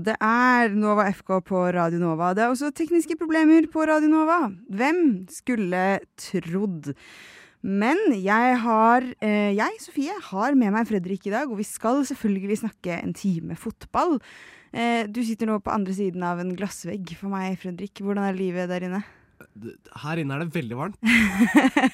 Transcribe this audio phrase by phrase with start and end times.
[0.00, 2.30] Det er Nova FK på Radio Nova.
[2.32, 4.46] Det er også tekniske problemer på Radio Nova.
[4.72, 6.92] Hvem skulle trodd?
[7.62, 12.02] Men jeg har eh, Jeg, Sofie, har med meg Fredrik i dag, og vi skal
[12.08, 14.16] selvfølgelig snakke en time fotball.
[14.72, 18.00] Eh, du sitter nå på andre siden av en glassvegg for meg, Fredrik.
[18.00, 19.02] Hvordan er livet der inne?
[20.02, 21.02] Her inne er det veldig varmt.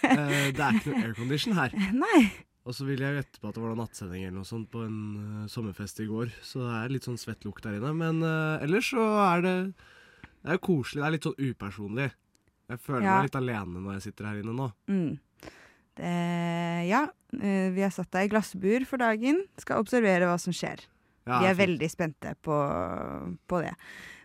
[0.09, 1.74] Eh, det er ikke noe aircondition her.
[1.95, 2.21] Nei.
[2.69, 4.83] Og så ville jeg gjette på at det var noen nattsending eller noe sånt på
[4.85, 7.95] en uh, sommerfest i går, så det er litt sånn svett lukt der inne.
[7.97, 11.01] Men uh, ellers så er det Det er koselig.
[11.01, 12.11] Det er litt sånn upersonlig.
[12.69, 13.15] Jeg føler Ja.
[13.17, 14.69] meg litt alene når jeg sitter her inne nå.
[14.93, 15.17] Mm.
[15.99, 16.13] Det,
[16.87, 17.01] ja,
[17.41, 19.41] eh, vi har satt deg i glassbur for dagen.
[19.59, 20.85] Skal observere hva som skjer.
[21.29, 22.60] Ja, vi er veldig spente på,
[23.48, 23.74] på det.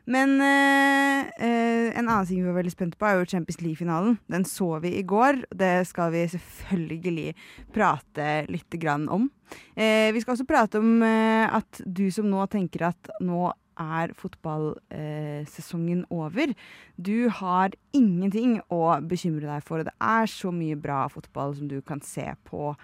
[0.03, 4.17] Men eh, eh, en annen ting vi var veldig spente på, er jo Champions League-finalen.
[4.31, 5.45] Den så vi i går.
[5.55, 7.29] Det skal vi selvfølgelig
[7.75, 9.29] prate litt grann om.
[9.75, 14.11] Eh, vi skal også prate om eh, at du som nå tenker at nå er
[14.17, 16.51] fotballsesongen over.
[16.99, 19.81] Du har ingenting å bekymre deg for.
[19.87, 22.75] Det er så mye bra fotball som du kan se på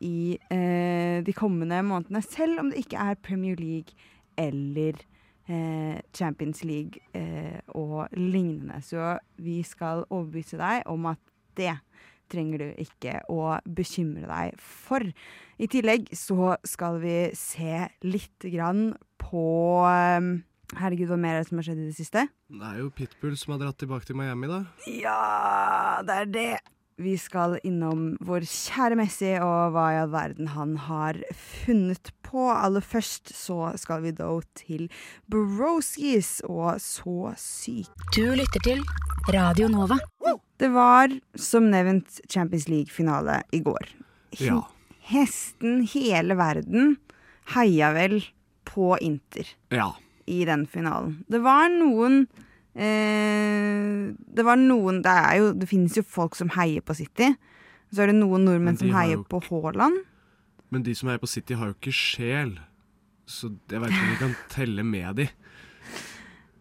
[0.00, 3.96] i eh, de kommende månedene, selv om det ikke er Premier League
[4.40, 5.00] eller
[5.48, 8.80] eh, Champions League eh, og lignende.
[8.84, 11.20] Så vi skal overbevise deg om at
[11.58, 11.74] det
[12.30, 15.04] trenger du ikke å bekymre deg for.
[15.60, 19.48] I tillegg så skal vi se litt grann på
[19.90, 20.30] eh,
[20.78, 22.28] Herregud, hva mer er det som har skjedd i det siste?
[22.46, 24.60] Det er jo Pitbull som har dratt tilbake til Miami, da.
[24.86, 26.52] Ja, det er det.
[27.00, 32.42] Vi skal innom vår kjære Messi og hva i all verden han har funnet på.
[32.52, 34.84] Aller først så skal vi da til
[35.32, 37.94] Broskies og Så sykt.
[38.12, 38.82] Du lytter til
[39.32, 39.96] Radio Nova.
[40.60, 41.08] Det var
[41.40, 43.88] som nevnt Champions League-finale i går.
[44.36, 44.60] Ja.
[45.10, 46.98] Hesten hele verden
[47.54, 48.20] heia vel
[48.68, 49.94] på Inter Ja.
[50.28, 51.24] i den finalen.
[51.32, 52.26] Det var noen
[52.74, 57.32] eh, Det var noen Det er jo Det finnes jo folk som heier på City.
[57.90, 59.96] Så er det noen nordmenn de som heier jo på Haaland.
[60.70, 62.52] Men de som heier på City, har jo ikke sjel.
[63.26, 65.26] Så jeg veit ikke om vi kan telle med de.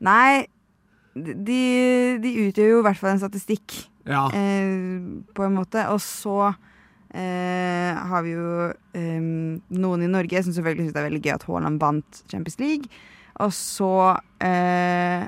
[0.02, 0.48] Nei,
[1.14, 1.60] de,
[2.24, 3.76] de utgjør jo i hvert fall en statistikk,
[4.10, 4.24] Ja.
[4.34, 4.98] eh,
[5.38, 5.86] på en måte.
[5.94, 6.50] Og så
[7.14, 9.22] eh, har vi jo eh,
[9.70, 12.90] noen i Norge som selvfølgelig syns det er veldig gøy at Haaland vant Champions League.
[13.46, 13.92] Og så
[14.42, 15.28] eh,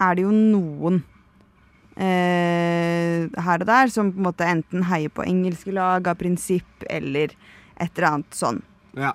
[0.00, 1.00] er det jo noen
[1.98, 6.84] eh, her og der som på en måte enten heier på engelske lag av prinsipp,
[6.90, 7.34] eller
[7.78, 8.62] et eller annet sånn.
[8.98, 9.14] ja.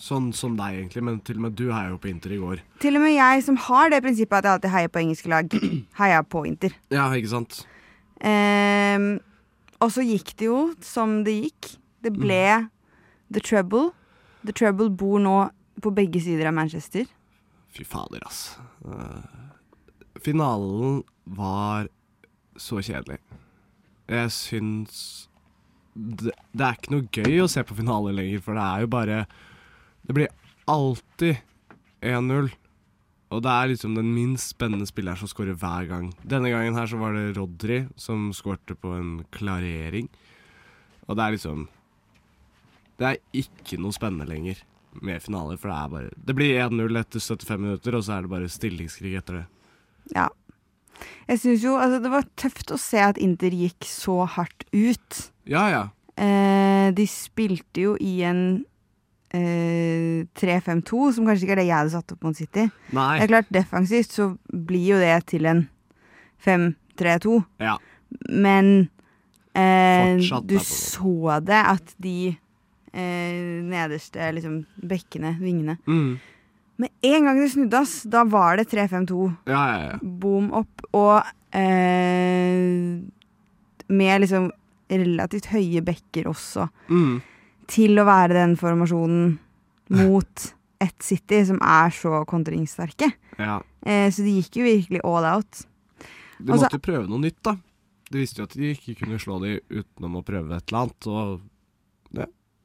[0.00, 1.02] Sånn som deg, egentlig.
[1.04, 2.62] Men til og med du heier jo på Inter i går.
[2.80, 5.56] Til og med jeg som har det prinsippet at jeg alltid heier på engelske lag,
[6.00, 6.72] heier på Inter.
[6.88, 7.58] Ja, ikke sant?
[8.24, 8.96] Eh,
[9.76, 11.68] og så gikk det jo som det gikk.
[12.00, 12.40] Det ble
[13.28, 13.90] The Trouble.
[14.40, 15.36] The Trouble bor nå
[15.84, 17.04] på begge sider av Manchester.
[17.76, 18.56] Fy fader, ass.
[18.88, 19.39] Eh,
[20.24, 21.88] finalen var
[22.60, 23.18] så kjedelig.
[24.10, 25.02] Jeg syns
[25.94, 28.90] det, det er ikke noe gøy å se på finale lenger, for det er jo
[28.90, 29.20] bare
[30.06, 30.30] Det blir
[30.70, 31.40] alltid
[32.00, 32.50] 1-0.
[33.30, 36.08] Og det er liksom den minst spennende spilleren som scorer hver gang.
[36.26, 40.08] Denne gangen her så var det Rodri som skårte på en klarering.
[41.06, 41.68] Og det er liksom
[43.00, 44.58] Det er ikke noe spennende lenger
[45.00, 48.26] med finaler, for det er bare Det blir 1-0 etter 75 minutter, og så er
[48.26, 49.46] det bare stillingskrig etter det.
[50.16, 50.28] Ja.
[51.30, 55.20] Jeg syns jo altså, det var tøft å se at Inter gikk så hardt ut.
[55.48, 55.84] Ja, ja.
[56.20, 58.42] Eh, de spilte jo i en
[59.32, 62.66] eh, 3-5-2, som kanskje ikke er det jeg hadde satt opp mot City.
[62.96, 63.12] Nei.
[63.20, 65.62] Det er klart, defensivt så blir jo det til en
[66.44, 67.38] 5-3-2.
[67.62, 67.76] Ja.
[68.28, 68.90] Men
[69.54, 76.18] eh, du så det at de eh, nederste liksom, bekkene, vingene Mm.
[76.80, 79.26] Med en gang det snudde, ass, da var det 3-5-2.
[79.50, 79.98] Ja, ja, ja.
[80.00, 80.86] Boom opp.
[80.96, 81.18] Og
[81.56, 83.02] eh,
[83.90, 84.48] med liksom
[84.90, 86.66] relativt høye bekker også.
[86.88, 87.18] Mm.
[87.70, 89.34] Til å være den formasjonen
[90.00, 90.46] mot
[90.80, 93.10] et City som er så kontringssterke.
[93.38, 93.60] ja.
[93.80, 95.62] Eh, så de gikk jo virkelig all out.
[96.36, 97.54] De måtte jo prøve noe nytt, da.
[98.10, 101.08] De visste jo at de ikke kunne slå de utenom å prøve et eller annet.
[101.08, 101.40] Og.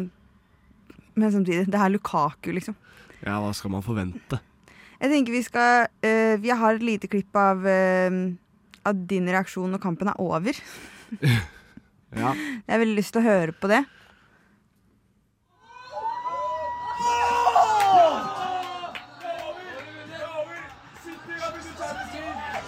[1.15, 2.77] men samtidig, det er Lukaku, liksom.
[3.25, 4.39] Ja, hva skal man forvente?
[5.05, 8.15] Jeg tenker vi skal uh, Vi har et lite klipp av, uh,
[8.89, 10.65] av din reaksjon når kampen er over.
[12.15, 12.31] Ja.
[12.31, 13.81] Jeg har veldig lyst til å høre på det.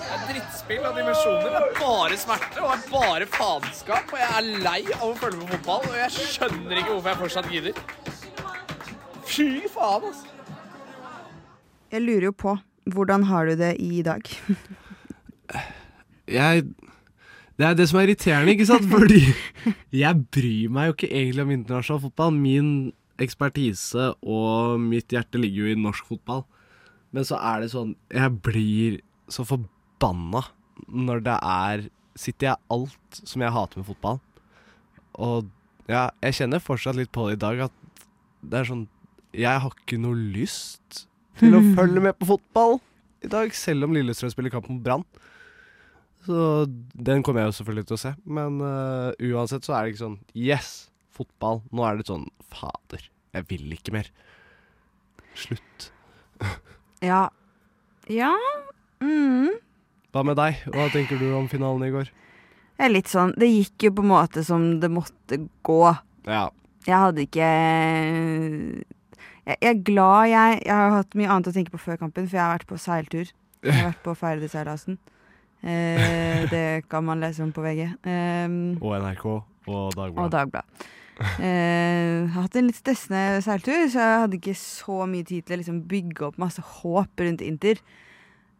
[0.00, 1.46] Det drittspill av dimensjoner.
[1.46, 4.10] Det er bare smerte og det er bare faenskap.
[4.10, 7.22] Og jeg er lei av å følge med fotball, og jeg skjønner ikke hvorfor jeg
[7.22, 7.84] fortsatt gidder.
[9.30, 10.35] Fy faen, altså.
[11.92, 12.56] Jeg lurer jo på
[12.86, 14.22] hvordan har du det i dag?
[16.26, 16.66] Jeg
[17.56, 18.84] Det er det som er irriterende, ikke sant?
[18.90, 19.22] Fordi
[19.94, 22.34] jeg bryr meg jo ikke egentlig om internasjonal fotball.
[22.36, 22.70] Min
[23.22, 26.44] ekspertise og mitt hjerte ligger jo i norsk fotball.
[27.16, 28.98] Men så er det sånn Jeg blir
[29.32, 30.42] så forbanna
[30.86, 31.86] når det er
[32.16, 34.20] Sitter jeg alt som jeg hater med fotball.
[35.20, 35.50] Og
[35.88, 38.04] ja, jeg kjenner fortsatt litt på det i dag at
[38.40, 38.86] det er sånn
[39.36, 41.06] Jeg har ikke noe lyst
[41.40, 42.78] til å følge med på fotball
[43.24, 45.04] i dag, selv om Lillestrøm spiller kamp mot Brann.
[46.26, 48.12] Så den kommer jeg jo selvfølgelig til å se.
[48.38, 51.62] Men uh, uansett så er det ikke sånn Yes, fotball.
[51.70, 53.04] Nå er det sånn Fader,
[53.36, 54.12] jeg vil ikke mer.
[55.38, 55.90] Slutt.
[57.04, 57.26] Ja.
[58.08, 58.30] Ja.
[59.04, 59.52] Mm.
[60.16, 60.62] Hva med deg?
[60.72, 62.08] Hva tenker du om finalen i går?
[62.76, 65.38] Det er litt sånn Det gikk jo på en måte som det måtte
[65.68, 65.82] gå.
[66.24, 66.46] Ja.
[66.88, 67.50] Jeg hadde ikke
[69.46, 72.26] jeg, jeg er glad jeg Jeg har hatt mye annet å tenke på før kampen,
[72.28, 73.30] for jeg har vært på seiltur.
[73.62, 74.98] Jeg har vært på Færderseilasen.
[75.66, 77.86] Eh, det kan man lese om på VG.
[78.06, 80.32] Eh, Og NRK og og Dagbladet.
[80.36, 80.86] Dagbladet.
[81.40, 85.60] Eh, hatt en litt stressende seiltur, så jeg hadde ikke så mye tid til å
[85.62, 87.80] liksom bygge opp masse håp rundt Inter.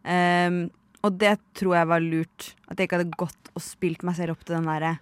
[0.03, 0.65] Eh,
[1.05, 2.49] og det tror jeg var lurt.
[2.67, 4.97] At jeg ikke hadde gått og spilt meg selv opp til den derre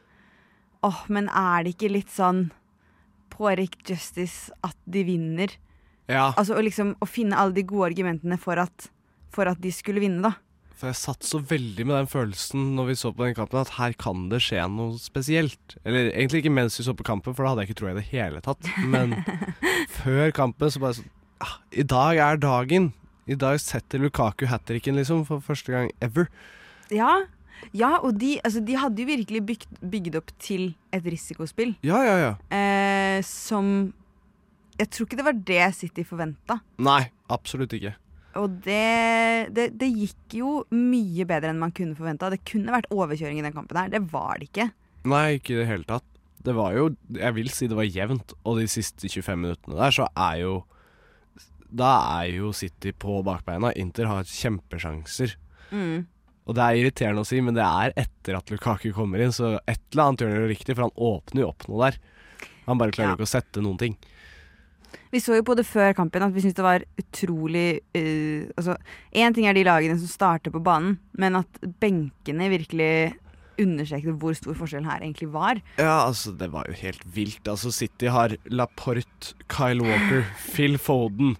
[0.85, 2.51] Åh, men er det ikke litt sånn
[3.33, 5.55] poetic justice at de vinner?
[6.11, 8.89] Ja, Altså å liksom Å finne alle de gode argumentene for at,
[9.33, 10.35] for at de skulle vinne, da.
[10.75, 13.75] for jeg satt så veldig med den følelsen når vi så på den kampen, at
[13.79, 15.77] her kan det skje noe spesielt.
[15.87, 17.99] Eller egentlig ikke mens vi så på kampen, for da hadde jeg ikke troa i
[17.99, 18.69] det hele tatt.
[18.83, 19.17] Men
[20.01, 21.11] før kampen så bare sånn
[21.43, 22.91] ah, I dag er dagen.
[23.25, 26.29] I dag setter Lukaku hat tricken, liksom, for første gang ever.
[26.93, 27.23] Ja,
[27.73, 31.73] ja og de, altså, de hadde jo virkelig bygd, bygd opp til et risikospill.
[31.87, 32.33] Ja, ja, ja.
[32.53, 33.95] eh, som
[34.79, 36.57] Jeg tror ikke det var det City forventa.
[36.83, 37.01] Nei,
[37.31, 37.93] absolutt ikke.
[38.35, 42.27] Og det, det, det gikk jo mye bedre enn man kunne forventa.
[42.33, 43.91] Det kunne vært overkjøring i den kampen her.
[43.93, 44.65] Det var det ikke.
[45.07, 46.03] Nei, ikke i det hele tatt.
[46.45, 49.93] Det var jo Jeg vil si det var jevnt, og de siste 25 minuttene der
[49.95, 50.51] så er jo
[51.73, 53.71] Da er jo City på bakbeina.
[53.79, 55.33] Inter har kjempesjanser.
[55.71, 56.03] Mm.
[56.45, 59.55] Og det er irriterende å si, men det er etter at Lukaku kommer inn, så
[59.65, 61.97] et eller annet gjør han riktig, for han åpner jo opp noe der.
[62.67, 63.17] Han bare klarer Ja.
[63.17, 63.95] ikke å sette noen ting.
[65.13, 68.77] Vi så jo på det før kampen at vi syntes det var utrolig uh, Altså,
[69.15, 73.15] én ting er de lagene som starter på banen, men at benkene virkelig
[73.61, 75.59] understreket hvor stor forskjellen her egentlig var.
[75.79, 77.47] Ja, altså, det var jo helt vilt.
[77.47, 81.35] Altså, City har Laporte, Kyle Walker, Phil Foden,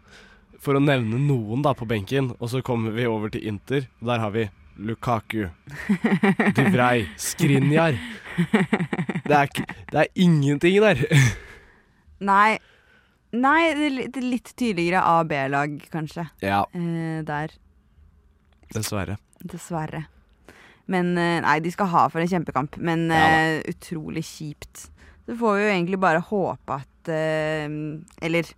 [0.60, 2.34] for å nevne noen da på benken.
[2.40, 3.90] Og så kommer vi over til Inter.
[4.02, 5.48] Der har vi Lukaku,
[6.56, 8.00] Divrei, Skrinjar.
[9.26, 9.48] Det er,
[9.90, 11.00] det er ingenting der.
[12.22, 12.60] Nei,
[13.36, 17.54] nei det er litt, litt tydeligere A- og B-lag, kanskje, Ja, eh, der.
[18.74, 19.18] dessverre.
[19.46, 20.06] Dessverre.
[20.88, 23.24] Men eh, Nei, de skal ha for en kjempekamp, men Ja
[23.58, 24.90] eh, utrolig kjipt.
[25.26, 27.66] Så får vi jo egentlig bare håpe at eh,
[28.22, 28.52] Eller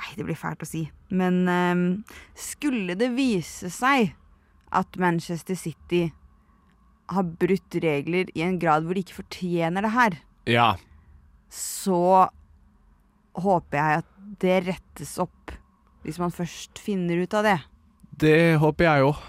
[0.00, 0.86] Nei, det blir fælt å si.
[1.12, 4.14] Men eh, skulle det vise seg
[4.72, 6.06] at Manchester City
[7.10, 10.76] har brutt regler i en grad hvor de ikke fortjener det her, Ja.
[11.50, 12.28] så
[13.38, 14.10] håper jeg at
[14.40, 15.52] det rettes opp.
[16.04, 17.58] Hvis man først finner ut av det.
[18.20, 19.22] Det håper jeg òg.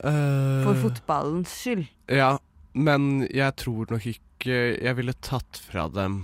[0.00, 1.84] For fotballens skyld.
[2.08, 2.38] Ja,
[2.72, 6.22] men jeg tror nok ikke jeg ville tatt fra dem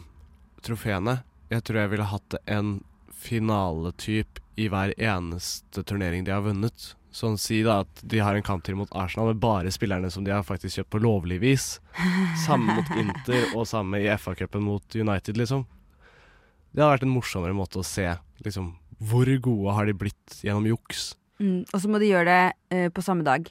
[0.65, 1.21] trofeene.
[1.53, 2.79] Jeg tror jeg ville hatt en
[3.17, 6.95] finaletyp i hver eneste turnering de har vunnet.
[7.17, 10.25] Sånn si da at de har en kamp til mot Arsenal med bare spillerne som
[10.25, 11.69] de har faktisk kjøpt på lovlig vis.
[12.45, 15.65] Samme mot Inter og samme i FA-cupen mot United, liksom.
[16.77, 18.05] Det hadde vært en morsommere måte å se
[18.45, 21.15] liksom, hvor gode har de blitt gjennom juks.
[21.41, 22.43] Mm, og så må de gjøre det
[22.77, 23.49] eh, på samme dag.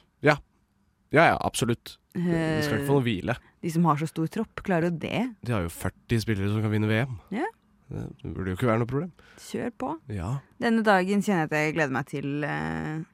[1.14, 1.96] Ja, ja, absolutt.
[2.16, 3.36] De skal Eh, ikke få noe hvile.
[3.62, 5.20] De som har så stor tropp, klarer jo det.
[5.46, 7.18] De har jo 40 spillere som kan vinne VM.
[7.34, 7.46] Ja.
[7.88, 9.12] Det burde jo ikke være noe problem.
[9.46, 9.92] Kjør på.
[10.12, 10.32] Ja.
[10.62, 13.04] Denne dagen kjenner jeg at jeg gleder meg til uh,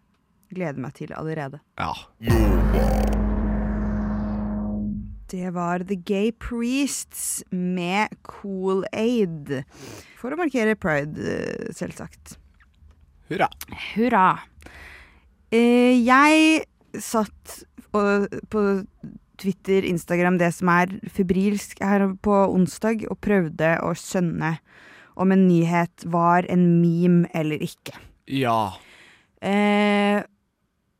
[0.52, 1.62] Gleder meg til allerede.
[1.80, 1.92] Ja.
[5.32, 9.62] Det var The Gay Priests med Cool Aid.
[10.20, 12.34] For å markere pride, eh, selvsagt.
[13.30, 13.48] Hurra.
[13.94, 14.26] Hurra.
[15.48, 16.66] Eh, jeg
[17.00, 17.62] satt
[17.92, 18.04] på
[19.40, 24.58] Twitter, Instagram, det som er febrilsk her på onsdag, og prøvde å skjønne
[25.16, 27.96] om en nyhet var en meme eller ikke.
[28.28, 28.74] Ja.
[29.40, 30.20] Eh,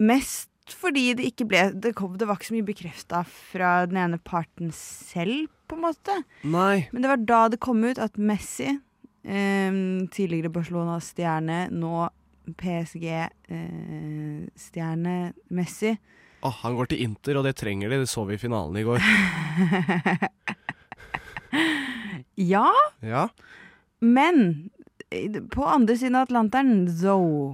[0.00, 3.98] mest fordi det ikke ble Det, kom, det var ikke så mye bekrefta fra den
[3.98, 6.14] ene parten selv, på en måte.
[6.44, 6.86] Nei.
[6.92, 8.68] Men det var da det kom ut at Messi,
[9.24, 9.72] eh,
[10.12, 12.08] tidligere Barcelona-stjerne, nå
[12.58, 15.14] PSG-stjerne
[15.54, 15.92] Messi
[16.42, 18.00] oh, han går til Inter, og det trenger de.
[18.02, 18.98] Det så vi i finalen i går.
[22.34, 22.72] Ja,
[23.04, 23.28] Ja.
[24.00, 24.70] men
[25.12, 27.52] eh, på andre siden av Atlanteren, so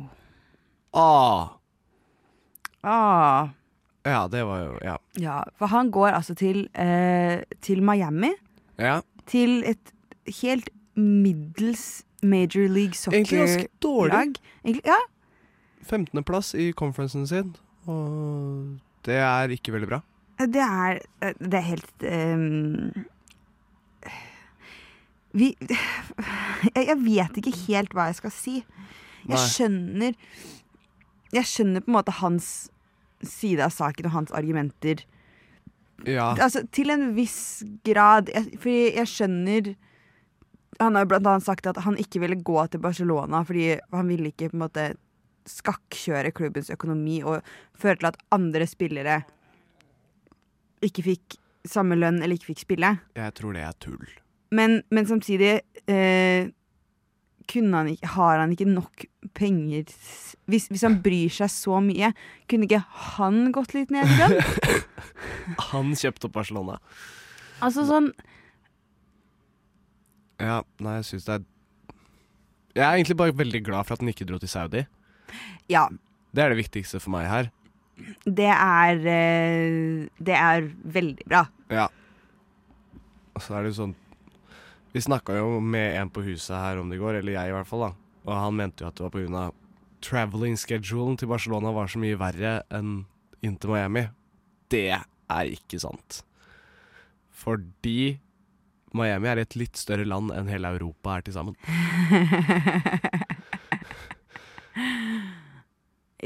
[0.95, 1.58] Ah.
[2.85, 3.49] Ah,
[4.07, 4.97] Ja, det var jo Ja.
[5.19, 8.31] Ja, for han går altså til, eh, til Miami.
[8.79, 9.01] ja.
[9.27, 9.93] Til et
[10.43, 14.37] helt middels Major League soccer Egentlig ganske dårlig.
[14.65, 14.97] Egentlig- Ja,
[15.85, 17.55] 15.-plass i conferencen sin,
[17.87, 20.01] og det er ikke veldig bra.
[20.39, 20.99] det er,
[21.41, 23.05] det er helt um,
[25.33, 25.55] Vi
[26.75, 28.55] jeg, jeg vet ikke helt hva jeg skal si.
[29.29, 29.43] Jeg Nei.
[29.53, 30.15] skjønner
[31.35, 32.69] Jeg skjønner på en måte hans
[33.27, 35.03] side av saken og hans argumenter.
[36.07, 36.31] Ja.
[36.39, 38.31] Altså, til en viss grad.
[38.33, 39.73] Jeg, fordi jeg skjønner
[40.79, 44.11] Han har jo blant annet sagt at han ikke ville gå til Barcelona fordi han
[44.13, 44.85] ville ikke på en måte
[45.51, 47.43] skakkjøre klubbens økonomi og
[47.75, 49.17] føre til at andre spillere
[50.87, 52.93] ikke fikk samme lønn eller ikke fikk spille.
[53.19, 54.07] Jeg tror det er tull.
[54.55, 55.51] Men, men samtidig
[55.91, 56.53] eh,
[57.57, 59.85] han ikke, har han ikke nok penger
[60.49, 62.13] hvis, hvis han bryr seg så mye,
[62.49, 62.83] kunne ikke
[63.17, 64.39] han gått litt ned i lønn?
[65.73, 66.77] Han kjøpte opp Barcelona.
[67.65, 68.11] Altså sånn
[70.39, 71.45] Ja, nei, jeg syns det er
[72.79, 74.85] Jeg er egentlig bare veldig glad for at han ikke dro til Saudi.
[75.73, 75.89] Ja,
[76.33, 77.51] Det er det viktigste for meg her.
[78.25, 81.47] det er eh, Det er veldig bra.
[81.73, 81.89] Ja.
[83.35, 83.97] Og så er det jo sånn
[84.99, 87.53] Vi snakka jo med en på huset her om det i går, eller jeg i
[87.55, 87.91] hvert fall, da.
[88.27, 89.43] Og han mente jo at det var pga.
[90.03, 93.05] traveling schedulen til Barcelona var så mye verre enn
[93.47, 94.09] inn til Miami.
[94.67, 96.25] Det er ikke sant.
[97.31, 98.19] Fordi
[98.91, 101.55] Miami er et litt større land enn hele Europa er til sammen.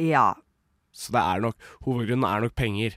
[0.00, 0.32] Ja.
[0.92, 2.96] Så det er nok Hovedgrunnen er nok penger.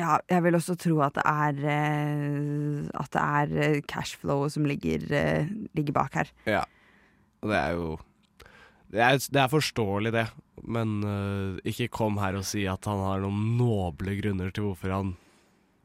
[0.00, 0.18] Ja.
[0.30, 5.04] Jeg vil også tro at det er eh, At det er cashflowet cashflow som ligger,
[5.14, 6.32] eh, ligger bak her.
[7.44, 7.98] Og det er jo
[8.94, 10.28] Det er, det er forståelig, det.
[10.62, 14.92] Men uh, ikke kom her og si at han har noen noble grunner til hvorfor
[14.94, 15.14] han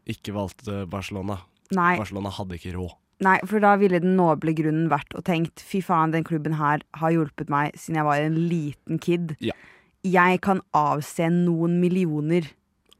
[0.10, 1.40] ikke valgte Barcelona.
[1.74, 2.94] Nei, Barcelona hadde ikke råd.
[3.26, 6.86] nei, for da ville den noble grunnen vært å tenkt fy faen, den klubben her
[7.02, 9.36] har hjulpet meg siden jeg var en liten kid.
[9.44, 9.58] Ja.
[10.06, 12.48] Jeg kan avse noen millioner.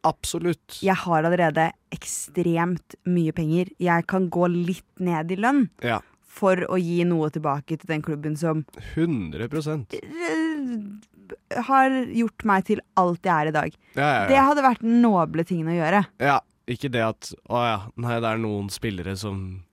[0.08, 0.80] Absolutt.
[0.82, 3.72] Jeg har allerede ekstremt mye penger.
[3.80, 6.00] Jeg kan gå litt ned i lønn Ja.
[6.24, 8.66] for å gi noe tilbake til den klubben som
[8.96, 13.74] 100 eh, har gjort meg til alt jeg er i dag.
[13.96, 16.06] ja, ja, Det hadde vært den noble tingen å gjøre.
[16.20, 16.40] ja.
[16.70, 19.64] Ikke det at Å ja, nei, det er noen spillere som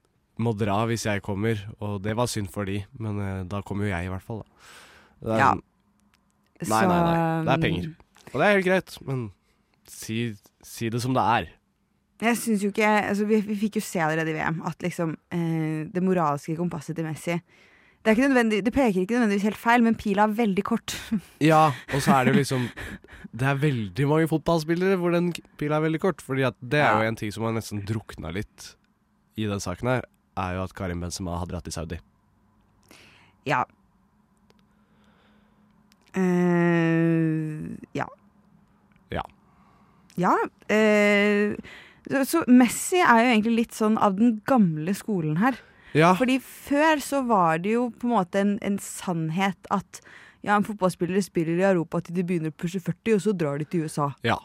[0.41, 3.85] må dra hvis jeg kommer, og det var synd for de, men øh, da kommer
[3.85, 4.47] jo jeg i hvert fall, da.
[5.21, 5.51] Det er, Ja.
[6.67, 7.45] Nei, nei, nei.
[7.45, 7.91] Det er penger.
[8.33, 9.31] Og det er helt greit, men
[9.91, 11.53] si, si det som det er.
[12.23, 15.17] Jeg synes jo ikke altså vi, vi fikk jo se allerede i VM at liksom
[15.37, 17.37] eh, det moralske kompasset til Messi
[18.07, 20.95] det, er ikke det peker ikke nødvendigvis helt feil, men pila er veldig kort.
[21.43, 22.69] Ja, og så er det jo liksom
[23.35, 26.23] Det er veldig mange fotballspillere hvor den pila er veldig kort.
[26.23, 28.77] Fordi at det er jo en ting som har nesten drukna litt
[29.37, 30.07] i den saken her,
[30.39, 31.99] er jo at Karim Benzema har dratt til Saudi.
[33.45, 33.65] Ja.
[36.15, 38.07] Uh, ja.
[38.07, 38.26] Ja.
[40.17, 40.35] Ja.
[40.73, 41.57] eh,
[42.07, 45.59] så, så Messi er jo egentlig litt sånn av den gamle skolen her.
[45.97, 50.01] Ja, Fordi før så var det jo på en måte en, en sannhet at
[50.45, 53.59] ja, en fotballspiller spiller i Europa til de begynner å pushe 40, og så drar
[53.59, 54.13] de til USA.
[54.27, 54.39] ja.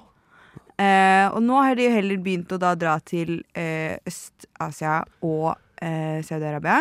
[0.81, 5.51] Eh, og nå har de jo heller begynt å da dra til eh, Øst-Asia og
[5.77, 6.79] eh, Saudi-Arabia.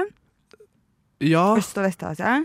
[1.20, 1.42] ja.
[1.58, 2.38] Øst- og Vest-Asia.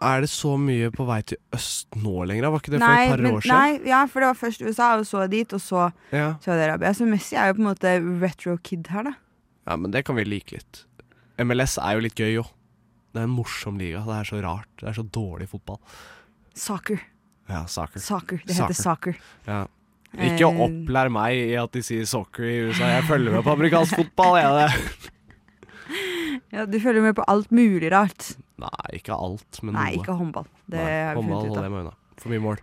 [0.00, 2.48] Er det så mye på vei til øst nå lenger?
[2.54, 3.56] Var ikke det for nei, et par men, år siden?
[3.56, 6.30] nei, ja, for det var først USA, og så dit, og så Ja.
[6.40, 6.92] Saudi-Arabia.
[6.96, 7.92] Så Messi er jo på en måte
[8.22, 9.12] retro kid her, da.
[9.68, 10.84] ja, men det kan vi like litt.
[11.44, 12.48] MLS er jo litt gøy òg.
[13.12, 14.00] Det er en morsom liga.
[14.06, 14.68] Det er så rart.
[14.80, 15.78] Det er så dårlig fotball.
[16.54, 17.00] Soccer.
[17.48, 18.00] Ja, soccer.
[18.00, 18.40] Soccer.
[18.46, 19.16] Det heter soccer.
[19.46, 19.66] Ja.
[20.14, 22.88] Ikke Eh, opplær meg i at de sier soccer i USA.
[22.96, 24.70] Jeg følger med på amerikansk fotball, jeg.
[26.52, 28.32] Ja, du følger med på alt mulig rart.
[28.60, 30.02] Nei, ikke alt, men Nei, noe.
[30.04, 30.46] ikke håndball.
[30.70, 31.64] Det Nei, har vi håndball funnet ut holder av.
[31.64, 31.94] jeg meg unna.
[32.20, 32.58] For mye mål.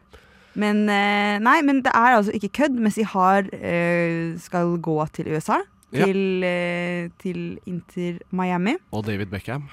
[0.58, 2.80] Men, eh, nei, men det er altså ikke kødd.
[2.82, 5.60] Messi har, eh, skal gå til USA.
[5.94, 6.06] Ja.
[6.06, 8.74] Til, eh, til Inter Miami.
[8.92, 9.68] Og David Beckham.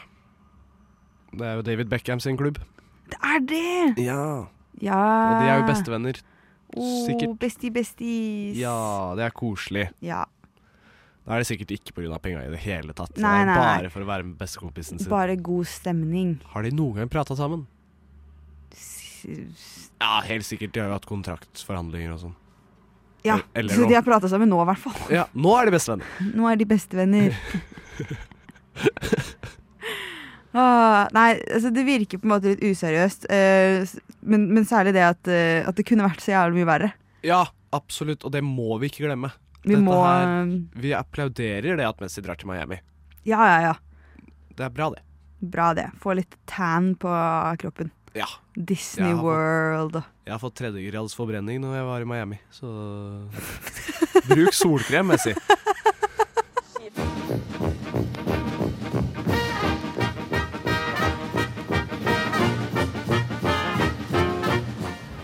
[1.33, 2.59] Det er jo David Beckham sin klubb.
[3.11, 3.99] Det er det!
[4.04, 4.45] Ja.
[4.81, 5.00] Ja.
[5.00, 6.21] Og de er jo bestevenner.
[6.76, 7.38] Oh, Sikkert.
[7.38, 8.57] Bestie besties.
[8.59, 9.88] Ja, det er koselig.
[10.02, 10.25] Ja.
[11.25, 12.19] Da er det sikkert ikke pga.
[12.21, 13.16] penga i det hele tatt.
[13.16, 13.76] Nei, nei, nei.
[13.81, 15.09] bare for å være med bestekompisen sin.
[15.09, 16.35] Bare god stemning.
[16.52, 17.64] Har de noen gang prata sammen?
[18.76, 20.75] S- Ja, helt sikkert.
[20.75, 22.35] De har jo hatt kontraktforhandlinger og sånn.
[23.25, 24.99] Ja, Eller så de har prata sammen nå, i hvert fall.
[25.09, 26.04] Ja, nå er de bestevenner.
[26.37, 27.38] Nå er de bestevenner.
[30.52, 33.25] ah, nei, altså det virker på en måte litt useriøst.
[33.33, 33.88] Uh,
[34.28, 36.93] men, men særlig det at, uh, at det kunne vært så jævlig mye verre.
[37.25, 38.26] Ja, absolutt.
[38.28, 39.33] Og det må vi ikke glemme.
[39.64, 42.80] Vi Dette må her- eh, Vi applauderer det at Messi drar til Miami.
[43.25, 43.75] Ja, ja, ja.
[44.54, 45.00] Det er bra, det.
[45.40, 45.90] Bra det.
[46.00, 47.09] Få litt tan på
[47.59, 47.90] kroppen.
[48.14, 48.26] Ja.
[48.54, 49.92] Disney Jeg World.
[49.99, 50.04] fått-.
[50.26, 53.28] Jeg har fått tredjegrads forbrenning når jeg var i Miami, så
[54.28, 55.35] Bruk solkrem, Messi.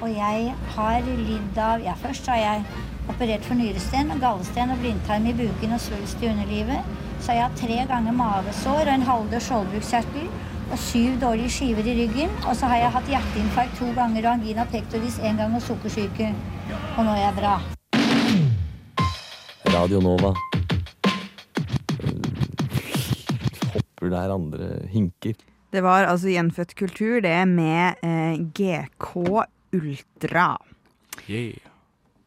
[0.01, 2.65] Og jeg har lidd av Ja, først har jeg
[3.09, 6.85] operert for nyresten, og gallesten og blindtarm i buken og svulst i underlivet.
[7.21, 10.31] Så har jeg hatt tre ganger mavesår og en halvdød skjoldbruskkjertel
[10.71, 12.33] og syv dårlige skiver i ryggen.
[12.49, 16.33] Og så har jeg hatt hjerteinfarkt to ganger og angina pectoris én gang og sukkersyke.
[16.97, 17.55] Og nå er jeg bra.
[19.71, 20.35] Radio Nova.
[23.75, 25.35] Hopper der andre hinker.
[25.71, 29.17] Det var altså Gjenfødt kultur, det med eh, GK
[29.73, 30.57] Ultra.
[31.31, 31.70] Yeah.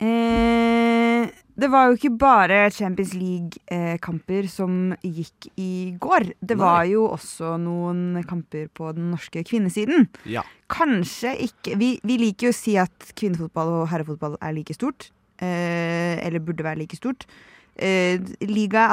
[0.03, 6.31] Eh, det var jo ikke bare Champions League-kamper som gikk i går.
[6.41, 6.63] Det Nei.
[6.63, 10.07] var jo også noen kamper på den norske kvinnesiden.
[10.25, 10.43] Ja.
[10.73, 15.11] Kanskje ikke Vi, vi liker jo å si at kvinnefotball og herrefotball er like stort.
[15.37, 17.27] Eh, eller burde være like stort.
[17.75, 18.87] Eh, liga,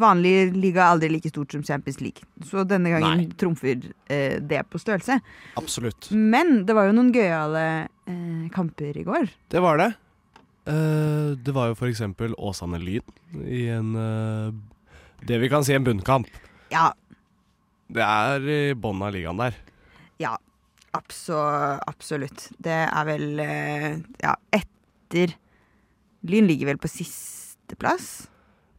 [0.00, 2.24] vanlig liga er aldri like stort som Champions League.
[2.44, 3.32] Så denne gangen Nei.
[3.40, 5.18] trumfer eh, det på størrelse.
[5.60, 6.12] Absolutt.
[6.12, 9.28] Men det var jo noen gøyale eh, kamper i går.
[9.52, 9.90] Det var det.
[10.64, 13.04] Eh, det var jo eksempel Åsane Lyn
[13.44, 14.52] i en uh,
[15.20, 16.28] Det vi kan si en bunnkamp.
[16.72, 16.92] Ja,
[17.92, 19.58] Det er i bånn av ligaen der.
[20.22, 20.38] Ja,
[20.96, 21.36] abso,
[21.84, 22.48] absolutt.
[22.56, 23.90] Det er vel uh,
[24.22, 25.34] Ja, etter
[26.24, 28.30] Lyn ligger vel på sisteplass.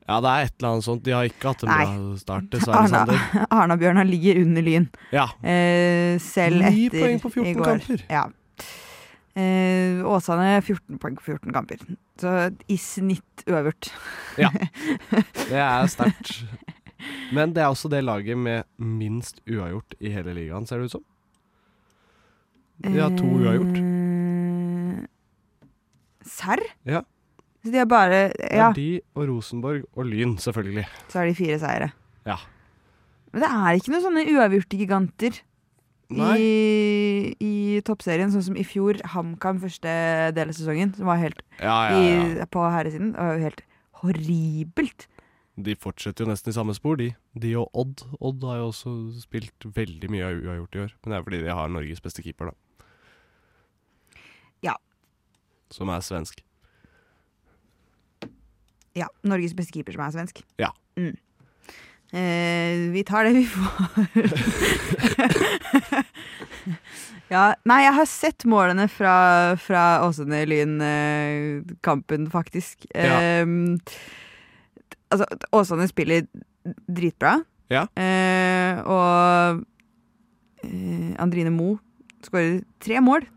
[0.08, 1.04] Ja, det er et eller annet sånt.
[1.06, 5.28] De har ikke hatt en bra start, dessverre, Arna-Bjørnar Arna-Bjørnar ligger under Lyn, Ja.
[6.22, 7.70] selv Ni etter poeng på 14 i går.
[7.70, 8.04] kamper.
[8.10, 8.26] Ja.
[9.36, 11.82] Eh, Åsane 14 poeng på 14 kamper.
[12.22, 12.32] Så
[12.72, 13.90] i snitt uavgjort.
[15.50, 16.46] Det er sterkt.
[17.36, 20.96] Men det er også det laget med minst uavgjort i hele ligaen, ser det ut
[20.96, 21.04] som.
[22.86, 23.76] De har to uavgjort.
[23.82, 25.04] Eh,
[26.26, 26.64] Serr?
[26.88, 27.04] Ja.
[27.66, 30.86] Så de har bare Det er de og Rosenborg og Lyn, selvfølgelig.
[31.12, 31.92] så er de fire seire.
[32.26, 32.38] Ja.
[33.34, 35.40] Men det er ikke noen sånne uavgjorte giganter.
[36.14, 36.36] Nei.
[36.38, 39.00] i, i toppserien, sånn som i fjor.
[39.16, 39.96] HamKam første
[40.38, 42.24] del av sesongen, som var helt Ja, ja, ja.
[42.44, 43.14] i, på herresiden.
[43.16, 43.64] Det var jo helt
[44.04, 45.08] horribelt.
[45.56, 47.14] De fortsetter jo nesten i samme spor, de.
[47.40, 48.04] De og Odd.
[48.20, 48.92] Odd har jo også
[49.24, 50.96] spilt veldig mye uavgjort i år.
[51.02, 52.90] Men det er fordi de har Norges beste keeper, da.
[54.68, 54.76] Ja.
[55.72, 56.44] Som er svensk.
[58.96, 60.44] Ja, Norges beste keeper som er svensk.
[60.62, 60.70] Ja.
[61.00, 61.16] Mm.
[62.16, 63.66] Eh, vi tar det vi får.
[67.34, 69.16] ja, nei, jeg har sett målene fra,
[69.60, 72.88] fra Åsane Lyn-kampen, faktisk.
[72.96, 73.20] Ja.
[73.20, 73.44] Eh,
[75.12, 76.24] altså, Åsane spiller
[76.88, 77.42] dritbra.
[77.74, 77.86] Ja.
[78.00, 79.64] Eh, og
[80.64, 81.76] eh, Andrine Mo
[82.24, 83.28] skårer tre mål.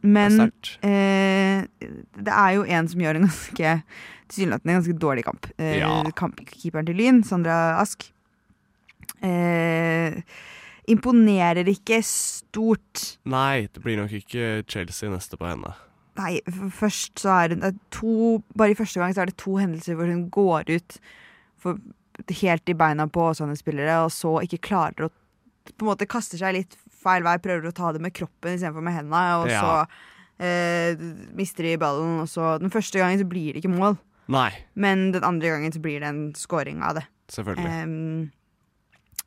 [0.00, 3.74] Men det er eh, det er jo en som gjør en ganske
[4.30, 5.46] tilsynelatende ganske dårlig kamp.
[5.58, 5.90] Eh, Ja.
[6.16, 8.08] Kampkeeperen til Lyn, Sandra Ask.
[9.22, 10.22] Eh,
[10.90, 13.18] imponerer ikke stort.
[13.28, 15.74] Nei, det blir nok ikke Chelsea neste på henne.
[16.20, 16.40] Nei,
[16.74, 20.10] først så er det to Bare i første gang så er det to hendelser hvor
[20.10, 20.96] hun går ut
[21.60, 21.78] for,
[22.42, 25.10] helt i beina på sånne spillere, og så ikke klarer å
[25.70, 28.82] på en måte kaster seg litt feil vei, prøver å ta det med kroppen istedenfor
[28.84, 29.60] med hendene, og Ja.
[29.62, 30.96] så eh,
[31.36, 33.96] mister de ballen, og så Den første gangen så blir det ikke mål,
[34.30, 37.06] Nei, men den andre gangen så blir det en scoring av det.
[37.34, 37.72] selvfølgelig.
[37.84, 38.30] Um,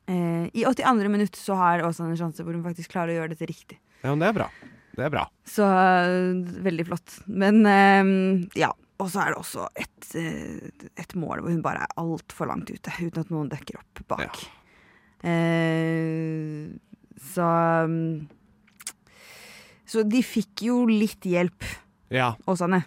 [0.07, 1.09] uh, I 82.
[1.11, 3.79] minutt så har Åsane en sjanse hvor hun faktisk klarer å gjøre dette riktig.
[4.03, 4.47] Ja, men det er bra.
[4.93, 5.25] Det er bra.
[5.49, 7.17] Så uh, veldig flott.
[7.27, 8.13] Men em,
[8.59, 8.71] ja.
[9.01, 12.69] Og så er det også et, uh, et mål hvor hun bare er altfor langt
[12.71, 14.43] ute, uten at noen dekker opp bak.
[15.23, 16.67] Eh,
[17.33, 17.47] så
[17.87, 18.27] um,
[19.87, 21.63] Så de fikk jo litt hjelp,
[22.13, 22.83] Ja, Åsane.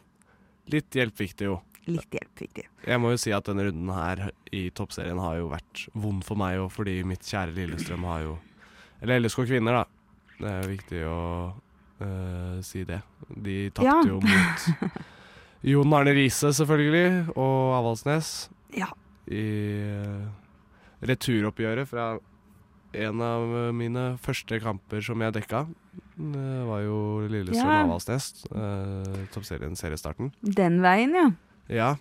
[0.73, 1.57] litt hjelp fikk det jo.
[1.87, 2.65] Litt hjelp de.
[2.87, 6.39] Jeg må jo si at denne runden her i toppserien har jo vært vond for
[6.41, 8.39] meg òg, fordi mitt kjære Lillestrøm har jo
[9.03, 9.85] Eller LSK kvinner, da.
[10.41, 11.19] Det er jo viktig å
[12.01, 13.01] uh, si det.
[13.29, 14.01] De tapte Ja.
[14.09, 14.67] jo mot
[15.71, 18.89] Jon Arne Riise, selvfølgelig, og Avaldsnes Ja.
[19.29, 19.45] i
[19.93, 20.27] uh,
[21.07, 22.17] returoppgjøret fra
[22.97, 25.67] en av mine første kamper som jeg dekka.
[26.17, 28.21] Det var jo Lillestrøm Ja.
[28.57, 30.33] Uh, toppserien seriestarten.
[30.43, 31.27] Den veien, ja.
[31.73, 31.97] Ja.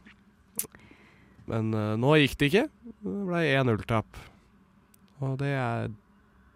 [1.49, 2.65] Men uh, nå gikk det ikke.
[3.05, 4.23] Det ble 1-0-tap.
[5.25, 5.91] Og det er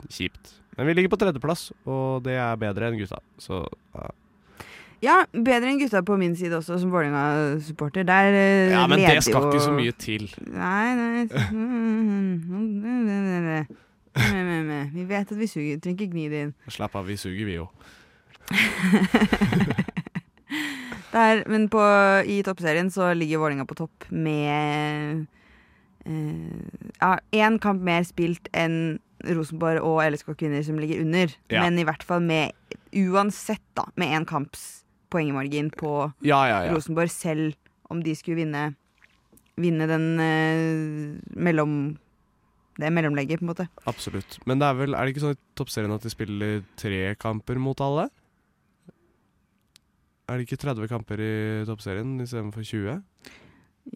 [0.09, 0.55] kjipt.
[0.77, 3.19] Men vi ligger på tredjeplass, og det er bedre enn gutta.
[3.41, 4.09] Så ja.
[4.99, 8.03] Ja, bedre enn gutta på min side også, som Vålerenga-supporter.
[8.07, 10.27] Der eh, ja, men det skal jo- ikke så mye til.
[10.51, 11.27] Nei, nei
[14.95, 15.79] Vi vet at vi suger.
[15.79, 16.53] Trenger ikke gni det inn.
[16.67, 17.69] Slapp av, vi suger, vi jo.
[21.09, 21.81] Der, men på,
[22.29, 25.25] i toppserien så ligger Vålerenga på topp med
[26.05, 26.65] eh,
[26.99, 31.33] ja, én kamp mer spilt enn Rosenborg og LSK Kvinner som ligger under.
[31.51, 31.63] Ja.
[31.65, 32.53] Men i hvert fall med
[32.95, 36.75] uansett da, med én kamps poengmargin på Ja, ja, ja.
[36.75, 37.57] Rosenborg, selv
[37.89, 38.69] om de skulle vinne,
[39.57, 41.97] vinne den eh, mellom
[42.79, 43.65] det mellomlegget, på en måte.
[43.89, 44.37] Absolutt.
[44.47, 47.59] Men det er vel, er det ikke sånn i toppserien at de spiller tre kamper
[47.59, 48.05] mot alle?
[50.29, 51.33] Er det ikke 30 kamper i
[51.65, 52.99] toppserien istedenfor 20?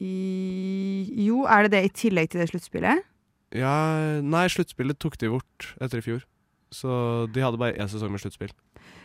[0.02, 0.14] I,
[1.28, 3.04] jo, er det det i tillegg til det sluttspillet?
[3.54, 3.74] Ja,
[4.26, 6.24] nei, sluttspillet tok de bort etter i fjor.
[6.74, 6.90] Så
[7.30, 8.50] de hadde bare én sesong med sluttspill.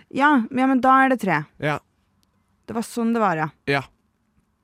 [0.09, 1.43] Ja, ja, men da er det tre.
[1.61, 1.77] Ja.
[2.65, 3.51] Det var sånn det var, ja.
[3.69, 3.85] ja.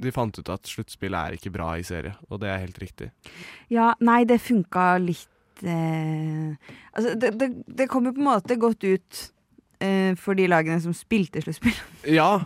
[0.00, 3.11] De fant ut at sluttspill er ikke bra i serie, og det er helt riktig.
[3.72, 6.57] Ja, nei, det funka litt eh,
[6.94, 9.20] Altså, det, det, det kom jo på en måte godt ut
[10.21, 11.77] for de lagene som spilte sluttspill.
[12.19, 12.41] Ja,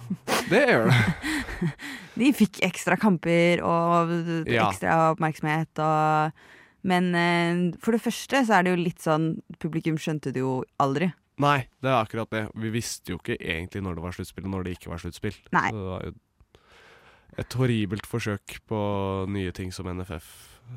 [0.51, 1.73] det gjør det.
[2.19, 4.11] De fikk ekstra kamper og
[4.49, 4.69] Ja.
[4.71, 6.33] ekstra oppmerksomhet og
[6.89, 10.61] Men eh, for det første så er det jo litt sånn Publikum skjønte det jo
[10.81, 11.11] aldri.
[11.39, 12.45] Nei, det er akkurat det.
[12.59, 15.37] Vi visste jo ikke egentlig når det var sluttspill, og når det ikke var sluttspill.
[15.55, 15.69] Nei.
[15.71, 16.15] Så det var jo
[17.39, 18.79] et horribelt forsøk på
[19.31, 20.27] nye ting som NFF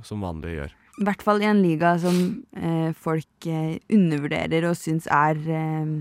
[0.06, 0.76] som vanlig gjør.
[1.02, 2.18] I hvert fall i en liga som
[2.54, 5.96] eh, folk eh, undervurderer og syns er eh,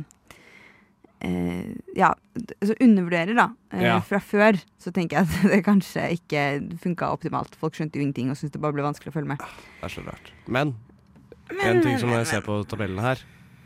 [1.20, 2.12] eh, Ja,
[2.60, 3.48] altså undervurderer, da.
[3.72, 3.98] Eh, Ja.
[4.04, 6.44] Fra før så tenker jeg at det kanskje ikke
[6.82, 7.54] funka optimalt.
[7.60, 9.38] Folk skjønte jo ingenting og syntes det bare ble vanskelig å følge med.
[9.80, 10.32] Det er så rart.
[10.48, 10.74] Men
[11.64, 13.18] en ting som jeg ser på tabellen her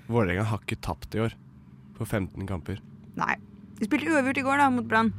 [0.09, 1.33] Vålerenga har ikke tapt i år.
[1.97, 2.81] På 15 kamper.
[3.17, 3.37] Nei.
[3.79, 5.13] De spilte uavgjort i går, da, mot Brann.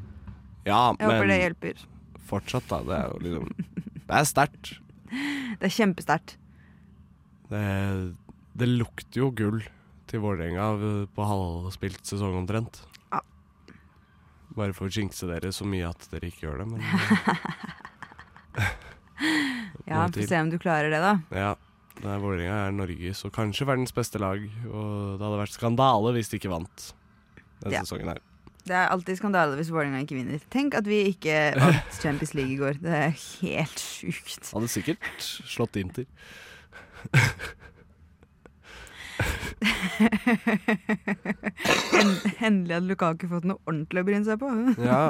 [0.65, 1.82] Ja, Jeg håper det hjelper.
[2.30, 2.80] fortsatt, da.
[2.86, 3.48] Det er jo liksom
[4.06, 4.74] Det er sterkt.
[5.60, 6.36] Det er kjempesterkt.
[7.50, 7.63] Det,
[8.58, 9.62] det lukter jo gull
[10.11, 10.65] til Vålerenga
[11.15, 12.81] på halvspilt sesong omtrent.
[13.11, 13.21] Ja.
[14.55, 16.81] Bare for å jinxe dere så mye at dere ikke gjør det, men
[19.85, 21.15] Ja, vi får se om du klarer det, da.
[21.35, 21.53] ja.
[22.03, 26.27] Er Vålerenga er Norges og kanskje verdens beste lag, og det hadde vært skandale hvis
[26.33, 26.89] de ikke vant
[27.63, 27.83] denne Ja.
[27.85, 28.19] sesongen her.
[28.65, 30.41] Det er alltid skandale hvis Vålerenga ikke vinner.
[30.51, 32.81] Tenk at vi ikke vant Champions League i går.
[32.83, 33.13] Det er
[33.45, 34.49] helt sjukt.
[34.51, 36.09] Hadde sikkert slått Inter.
[41.99, 44.51] En- Endelig hadde Lukaku fått noe ordentlig å bryne seg på.
[44.84, 45.04] Ja.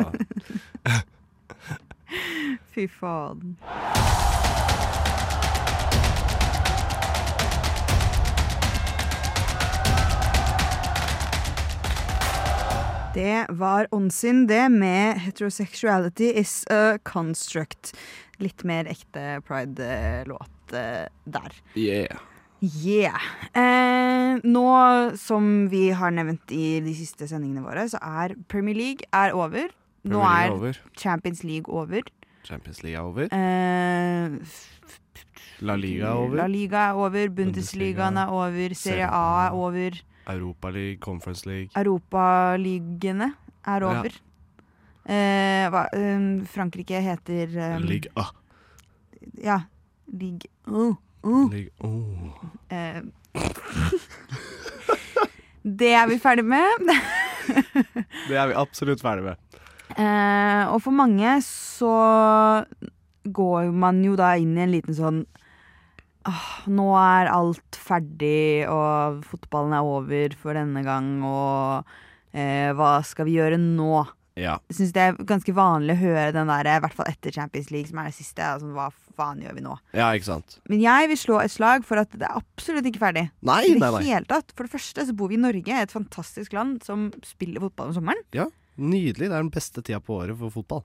[2.75, 3.55] Fy faen.
[13.15, 17.93] Det var åndssyn, det, med 'Heterosexuality is a construct'.
[18.37, 21.51] Litt mer ekte pride-låt eh, der.
[21.75, 22.19] Yeah.
[22.63, 23.19] Yeah.
[23.53, 24.65] Eh, nå
[25.19, 29.67] som vi har nevnt i de siste sendingene våre, så er Premier League er over.
[30.05, 30.79] Nå Premier er over.
[30.97, 32.01] Champions League over.
[32.45, 33.27] Champions League er over.
[33.33, 34.39] Eh,
[35.65, 36.37] La Liga er over.
[36.37, 37.29] La Liga er over.
[37.37, 38.75] Bundesligaen er over.
[38.75, 40.01] Serie A er over.
[40.27, 41.69] Europa League, Conference League.
[41.77, 43.33] Europaligene
[43.67, 43.89] er Ja.
[43.99, 44.11] over.
[45.05, 48.23] Eh, hva, eh, Frankrike heter um, League A.
[49.43, 49.59] Ja.
[50.11, 50.49] Ligue
[51.25, 51.69] oh, 1.
[51.83, 52.31] Oh.
[52.69, 53.01] Eh,
[55.81, 56.91] det er vi ferdig med.
[58.25, 59.35] Det er vi absolutt ferdig med.
[59.95, 61.91] Eh, og for mange så
[63.25, 65.25] går man jo da inn i en liten sånn
[66.25, 71.85] «Åh, Nå er alt ferdig, og fotballen er over for denne gang, og
[72.33, 74.01] eh, hva skal vi gjøre nå?
[74.35, 74.57] Ja.
[74.67, 77.69] Jeg syns det er ganske vanlig å høre den der, i hvert fall etter Champions
[77.71, 78.43] League, som er det siste.
[78.43, 79.77] Altså, hva faen gjør vi nå?
[79.95, 80.57] ja, ikke sant.
[80.67, 83.29] Men jeg vil slå et slag for at det er absolutt ikke ferdig.
[83.47, 84.03] Nei, I det nei, nei.
[84.09, 84.51] hele tatt.
[84.57, 87.99] For det første så bor vi i Norge, et fantastisk land som spiller fotball om
[88.01, 88.23] sommeren.
[88.35, 89.29] Ja, Nydelig.
[89.29, 90.81] Det er den beste tida på året for fotball.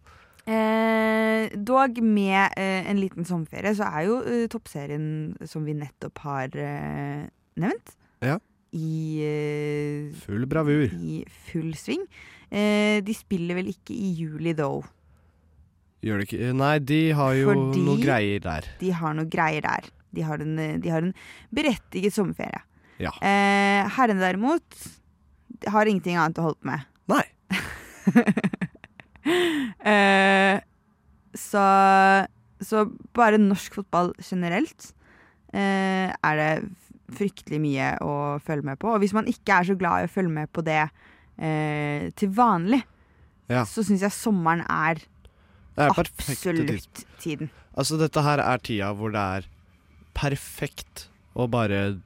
[0.46, 5.08] Eh, dog med eh, en liten sommerferie, så er jo eh, toppserien
[5.48, 7.24] som vi nettopp har eh,
[7.60, 8.36] nevnt, Ja.
[8.70, 8.92] i,
[9.26, 10.86] eh, Full bravur.
[10.94, 12.06] i full sving.
[12.50, 14.84] Eh, de spiller vel ikke i juli, though.
[16.02, 18.64] Gjør det ikke Nei, de har jo Fordi- noe greier der.
[18.80, 19.90] De har noe greier der.
[20.12, 21.14] De har en, eh, de har en
[21.54, 22.62] berettiget sommerferie.
[22.98, 23.10] Ja.
[23.22, 24.64] Eh, herrene derimot
[25.68, 26.86] har ingenting annet å holde på med.
[27.08, 27.24] Nei.
[29.84, 30.56] Eh,
[31.36, 31.62] så,
[32.64, 32.84] så
[33.16, 34.90] bare norsk fotball generelt
[35.52, 36.50] eh, er det
[37.16, 38.94] fryktelig mye å følge med på.
[38.94, 40.82] Og hvis man ikke er så glad i å følge med på det
[41.40, 42.83] eh, til vanlig,
[43.50, 43.64] Ja.
[43.66, 45.00] så syns jeg sommeren er
[45.81, 47.48] er absolutt tiden.
[47.74, 49.46] Altså, dette her er tida hvor det er
[50.14, 52.00] perfekt å bare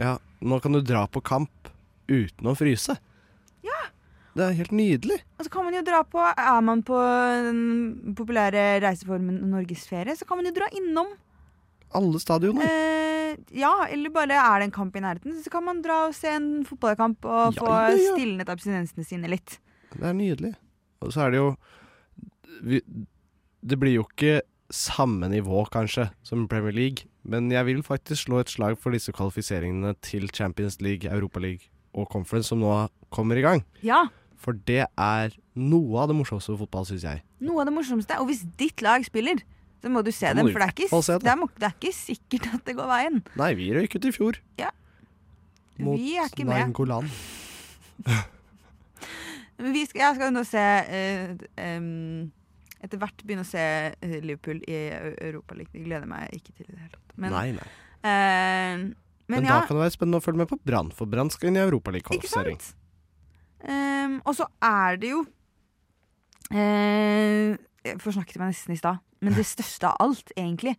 [0.00, 1.68] Ja, nå kan du dra på kamp
[2.10, 2.96] uten å fryse.
[3.62, 3.76] Ja.
[4.34, 5.20] Det er helt nydelig.
[5.38, 6.98] Og så kan man jo dra på Er man på
[7.46, 11.12] den populære reiseformen Norgesferie, så kan man jo dra innom.
[11.94, 12.66] Alle stadioner.
[12.66, 16.14] Eh, ja, eller bare er det en kamp i nærheten, så kan man dra og
[16.16, 18.14] se en fotballkamp og Ja, få ja, ja.
[18.16, 19.58] stilnet abstinensene sine litt.
[19.94, 20.54] Det er nydelig.
[21.04, 21.48] Og så er det jo
[22.64, 22.80] vi,
[23.64, 24.40] Det blir jo ikke
[24.74, 29.12] samme nivå, kanskje, som Premier League, men jeg vil faktisk slå et slag for disse
[29.14, 32.72] kvalifiseringene til Champions League, Europa League og Conference som nå
[33.14, 33.62] kommer i gang.
[33.86, 37.22] Ja, For det er noe av det morsomste ved fotball, syns jeg.
[37.40, 38.18] noe av det morsomste.
[38.20, 39.40] Og hvis ditt lag spiller,
[39.84, 41.16] så må du se dem, for det er, ikke, det.
[41.20, 43.18] det, er, det er ikke sikkert at det går veien.
[43.36, 44.38] Nei, vi røyk ut i fjor.
[44.56, 44.70] Ja.
[45.84, 46.56] Mot Vi er ikke med.
[46.56, 47.10] Nainggolan.
[49.60, 52.32] Men jeg skal jo nå se uh, um,
[52.82, 55.28] Etter hvert begynne å se eh, Liverpool i Europaligaen.
[55.28, 55.72] Europa League.
[55.76, 57.14] Det gleder meg ikke til i det hele tatt.
[57.16, 57.68] Men, Nei, nei.
[58.04, 58.80] Uh,
[59.28, 61.30] men, Men ja, da kan det være spennende å følge med på Brann, for Brann
[61.32, 62.58] skal inn i ikke Europaliga-kvalifisering.
[62.60, 62.80] sant?
[64.28, 65.22] Og så er det jo
[66.52, 70.72] eh, Jeg forsnakket meg nesten i stad, men det største av alt, egentlig,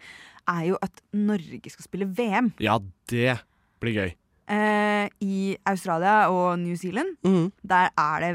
[0.50, 2.80] er jo at Norge skal spille VM Ja,
[3.12, 3.36] det
[3.82, 4.14] blir gøy.
[4.50, 7.16] eh, i Australia og New Zealand.
[7.24, 7.52] Mm.
[7.64, 8.32] Der er det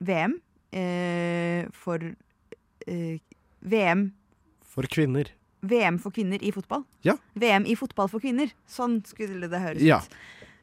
[0.00, 0.36] VM
[0.72, 1.98] eh, for
[2.86, 3.18] eh,
[3.62, 4.12] VM
[4.72, 5.28] For kvinner.
[5.62, 6.84] VM for kvinner i fotball.
[7.06, 7.14] Ja.
[7.38, 8.50] VM i fotball for kvinner.
[8.66, 9.98] Sånn skulle det høres Ja.
[9.98, 10.14] ut.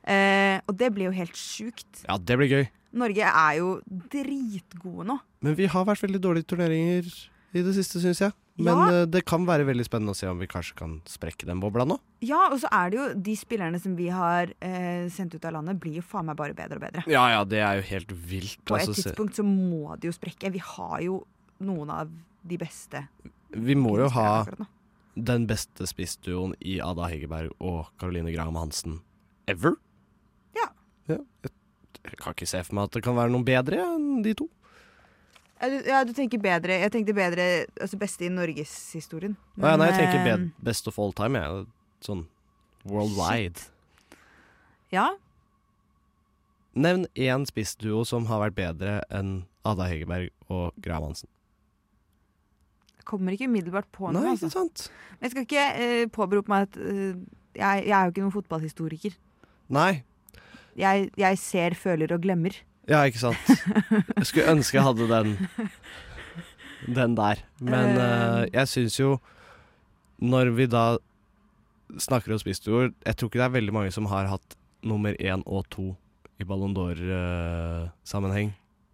[0.09, 2.03] Eh, og det blir jo helt sjukt.
[2.07, 2.67] Ja, det blir gøy.
[2.91, 5.19] Norge er jo dritgode nå.
[5.45, 7.11] Men vi har vært veldig dårlige i turneringer
[7.53, 8.33] i det siste, syns jeg.
[8.59, 8.87] Men Ja.
[9.01, 11.85] eh, det kan være veldig spennende å se om vi kanskje kan sprekke den bobla
[11.87, 11.95] nå.
[12.21, 15.53] Ja, og så er det jo de spillerne som vi har eh, sendt ut av
[15.55, 17.03] landet, blir jo faen meg bare bedre og bedre.
[17.07, 18.59] Ja ja, det er jo helt vilt.
[18.65, 20.51] På et altså, tidspunkt så må det jo sprekke.
[20.51, 21.21] Vi har jo
[21.63, 22.11] noen av
[22.43, 23.07] de beste.
[23.51, 24.43] vi må jo ha
[25.15, 28.99] den beste spissduoen i Ada Hegerberg og Caroline Graham Hansen
[29.47, 29.73] ever.
[30.55, 30.67] Ja.
[31.07, 31.23] Jeg,
[32.03, 34.47] jeg kan ikke se for meg at det kan være noen bedre enn de to.
[35.59, 37.45] Ja, du, ja, du tenker bedre Jeg tenkte bedre
[37.83, 39.33] Altså beste i norgeshistorien.
[39.59, 41.65] Nei, nei, jeg tenker eh, best of all time, jeg.
[42.05, 42.23] Sånn
[42.87, 43.67] worldwide.
[44.93, 45.09] Ja,
[46.79, 51.29] Nevn én spissduo som har vært bedre enn Ada Hegerberg og Graham Hansen.
[52.97, 54.21] jeg kommer ikke umiddelbart på noe.
[54.21, 54.47] Nei, altså.
[54.47, 54.85] ikke sant?
[55.17, 57.17] Men jeg skal ikke uh, påberope meg at uh,
[57.57, 59.17] jeg, jeg er jo ikke noen fotballhistoriker.
[59.73, 60.03] Nei.
[60.77, 62.53] Jeg, jeg ser, føler og glemmer.
[62.89, 63.49] Ja, ikke sant.
[64.17, 65.35] Jeg skulle ønske jeg hadde den
[66.89, 67.43] Den der.
[67.61, 69.17] Men uh, jeg syns jo
[70.19, 70.85] Når vi da
[72.01, 75.43] snakker om spissduoer Jeg tror ikke det er veldig mange som har hatt nummer én
[75.45, 75.91] og to
[76.39, 78.53] i Ballon d'Or-sammenheng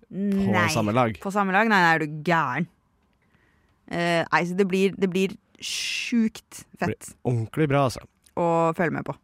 [0.10, 0.69] på Nei.
[0.73, 1.17] samme lag.
[1.21, 1.69] På samme lag?
[1.69, 2.67] Nei, nei, er du gæren?
[3.86, 8.01] Uh, nei, så det blir, det blir sjukt fett Ordentlig bra, altså.
[8.34, 9.15] å følge med på.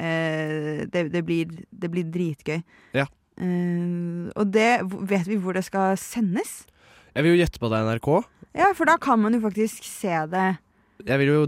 [0.00, 2.58] Uh, det, det, blir, det blir dritgøy.
[2.96, 3.06] Ja.
[3.40, 6.66] Eh, og det Vet vi hvor det skal sendes?
[7.14, 8.10] Jeg vil jo gjette på det er NRK.
[8.54, 10.58] Ja, for da kan man jo faktisk se det
[11.06, 11.40] Jeg vil jo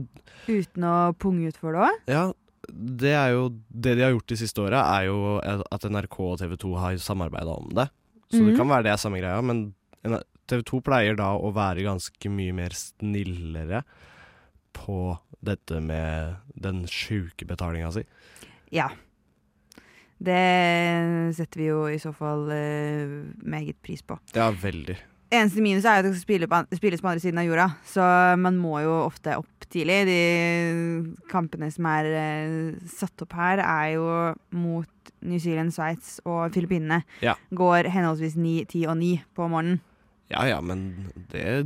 [0.48, 1.98] uten å punge ut for det òg.
[2.10, 2.22] Ja,
[2.72, 6.38] det er jo Det de har gjort de siste åra, er jo at NRK og
[6.40, 7.88] TV 2 har samarbeida om det.
[8.32, 8.56] Så det Mhm.
[8.56, 9.74] kan være det er samme greia, men
[10.48, 13.82] TV 2 pleier da å være ganske mye mer snillere
[14.72, 18.04] på dette med den sjuke betalinga si.
[18.72, 18.88] Ja.
[20.22, 20.42] Det
[21.36, 24.18] setter vi jo i så fall uh, meget pris på.
[24.36, 24.98] Ja, veldig.
[25.32, 28.04] Eneste minus er at det skal på, spilles på andre siden av jorda, så
[28.36, 30.02] man må jo ofte opp tidlig.
[30.06, 30.18] De
[31.32, 34.08] kampene som er uh, satt opp her, er jo
[34.54, 37.00] mot New Zealand, Sveits og Filippinene.
[37.24, 37.34] Ja.
[37.54, 39.80] Går henholdsvis 9, 10 og 9 på morgenen.
[40.32, 41.64] Ja ja, men det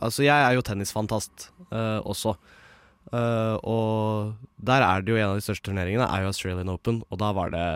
[0.00, 2.36] Altså, jeg er jo tennisfantast uh, også.
[3.12, 7.02] Uh, og der er det jo en av de største turneringene, er jo Australian Open,
[7.08, 7.66] og da var det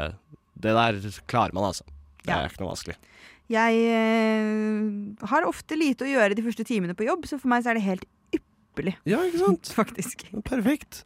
[0.60, 1.84] Det der klarer man, altså.
[2.20, 2.42] Det Ja.
[2.44, 2.96] er ikke noe vanskelig.
[3.50, 7.64] Jeg eh, har ofte lite å gjøre de første timene på jobb, så for meg
[7.64, 8.04] så er det helt
[8.36, 9.72] ypperlig, Ja, ikke sant?
[9.80, 10.26] faktisk.
[10.46, 11.04] Perfekt.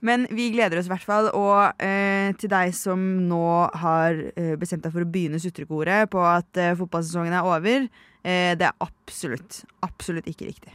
[0.00, 1.28] Men vi gleder oss i hvert fall.
[1.36, 3.42] Og eh, til deg som nå
[3.82, 7.88] har eh, bestemt deg for å begynne sutrekoret på at eh, fotballsesongen er over,
[8.22, 10.72] eh, det er absolutt, absolutt ikke riktig.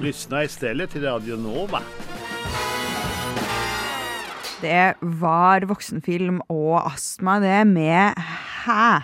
[0.00, 1.82] Lyssna stedet til Radio Nova.
[4.60, 8.18] Det var voksenfilm og astma, det, med
[8.64, 9.00] hæ.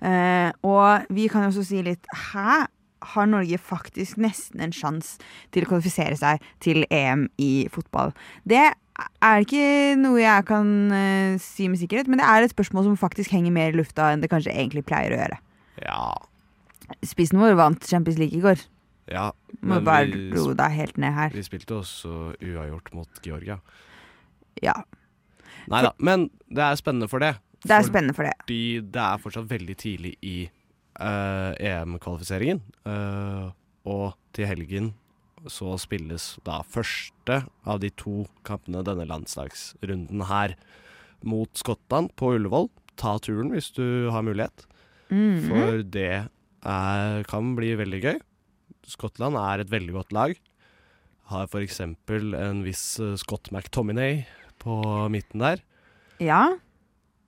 [0.00, 2.64] Eh, og vi kan jo også si litt hæ.
[3.06, 5.20] Har Norge faktisk nesten en sjanse
[5.54, 8.14] til å kvalifisere seg til EM i fotball?
[8.48, 9.66] Det er ikke
[10.00, 13.54] noe jeg kan eh, si med sikkerhet, men det er et spørsmål som faktisk henger
[13.54, 15.38] mer i lufta enn det kanskje egentlig pleier å gjøre.
[15.84, 16.00] Ja.
[17.04, 18.64] Spissen vår vant Champions League i går.
[19.12, 19.30] ja
[19.60, 21.30] Må bare vi, ro deg helt ned her.
[21.36, 23.60] vi spilte også uavgjort mot Georgia.
[24.62, 24.74] Ja,
[25.68, 27.32] Nei da, men det er spennende for det.
[27.66, 28.34] det er spennende for det.
[28.44, 30.36] Fordi det er fortsatt veldig tidlig i
[31.00, 32.60] uh, EM-kvalifiseringen.
[32.86, 33.50] Uh,
[33.86, 34.92] og til helgen
[35.50, 40.54] så spilles da første av de to kampene denne landslagsrunden her
[41.26, 42.70] mot Skottland på Ullevål.
[42.98, 44.64] Ta turen hvis du har mulighet,
[45.10, 45.48] Mhm.
[45.48, 46.06] for det
[46.66, 48.16] er, kan bli veldig gøy.
[48.86, 50.34] Skottland er et veldig godt lag.
[51.26, 51.80] Har f.eks.
[51.80, 54.24] en viss eh, Scott McTominay
[54.66, 54.76] på
[55.12, 55.62] midten der.
[56.22, 56.42] Ja,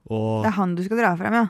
[0.09, 1.47] Og det er han du skal dra frem, ja.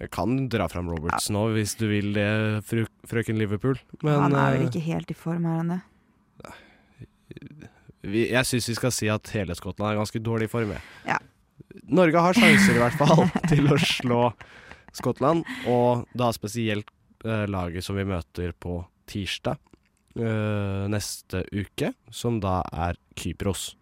[0.00, 2.26] Jeg kan dra fram Roberts nå, hvis du vil det,
[2.64, 3.76] fru, frøken Liverpool.
[4.00, 5.80] Men han er vel eh, ikke helt i form, er han det?
[8.02, 10.72] vi, jeg syns vi skal si at hele Skottland er ganske dårlig i form.
[11.06, 11.18] Ja.
[11.92, 14.22] Norge har sjanser i hvert fall til å slå
[14.96, 16.88] Skottland, og da spesielt
[17.24, 19.60] eh, laget som vi møter på tirsdag
[20.18, 23.72] eh, neste uke, som da er Kypros.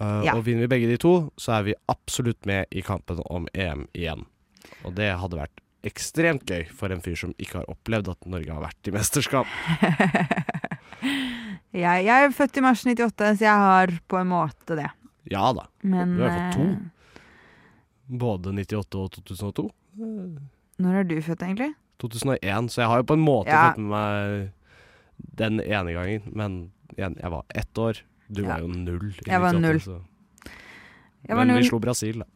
[0.00, 0.34] Eh, Ja.
[0.36, 3.86] Og vinner vi begge de to, så er vi absolutt med i kampen om EM
[3.94, 4.26] igjen.
[4.84, 8.50] Og det hadde vært ekstremt gøy for en fyr som ikke har opplevd at Norge
[8.52, 9.46] har vært i mesterskap.
[11.72, 14.88] jeg, jeg er født i mars 98, så jeg har på en måte det.
[15.30, 15.66] Ja da.
[15.82, 16.68] Men Du har fått to.
[16.68, 17.24] eh,
[18.18, 19.66] Både 98 og 2002.
[20.78, 21.72] når er du født, egentlig?
[22.00, 23.64] 2001, så jeg har jo på en måte Ja.
[23.72, 24.52] fått med meg
[25.36, 26.22] den ene gangen.
[26.32, 28.00] Men igjen, jeg var ett år.
[28.28, 29.10] Du var jo null.
[29.24, 29.80] i Jeg var null.
[29.80, 31.62] Jeg var men null.
[31.62, 32.28] vi slo Brasil, da.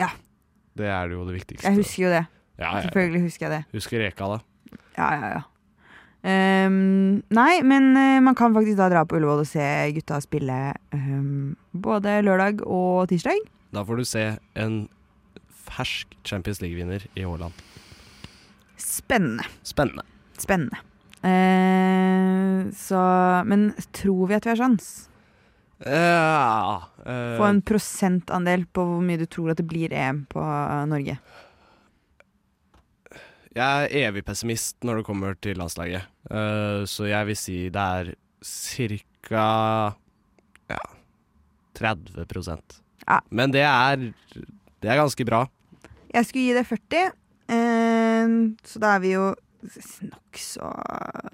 [0.00, 0.10] Ja.
[0.76, 1.66] Det er jo det viktigste.
[1.68, 2.24] Jeg husker jo det.
[2.58, 2.82] ja, ja, ja.
[2.86, 3.76] Selvfølgelig husker jeg det.
[3.76, 4.38] Husker Reka, da.
[4.96, 5.44] Ja, ja, ja.
[6.26, 9.62] Um, nei, men uh, man kan faktisk da dra på Ullevål og se
[9.94, 10.56] gutta spille
[10.90, 13.44] um, både lørdag og tirsdag.
[13.76, 14.24] Da får du se
[14.58, 14.80] en
[15.68, 17.54] fersk Champions League-vinner i Haaland.
[18.76, 19.46] Spennende.
[19.62, 20.04] Spennende.
[20.38, 20.82] Spennende.
[21.26, 23.00] Eh, så
[23.48, 25.08] Men tror vi at vi har sjans?
[25.84, 30.40] Ja eh, Få en prosentandel på hvor mye du tror at det blir EM på
[30.40, 31.18] eh, Norge.
[33.56, 36.08] Jeg er evig pessimist når det kommer til landslaget.
[36.28, 38.12] Eh, så jeg vil si det er
[38.46, 39.46] ca.
[40.70, 40.82] ja
[41.76, 42.24] 30
[43.06, 43.20] Ja.
[43.30, 44.12] Men det er,
[44.80, 45.46] det er ganske bra.
[46.14, 47.10] Jeg skulle gi det 40,
[47.52, 49.34] eh, så da er vi jo
[50.06, 50.70] nokså